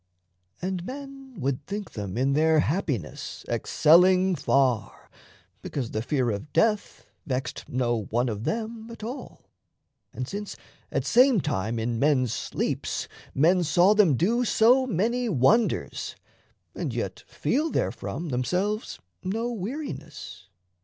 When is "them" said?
1.91-2.17, 8.43-8.89, 13.93-14.15